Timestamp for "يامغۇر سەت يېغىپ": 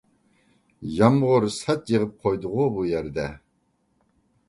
0.99-2.17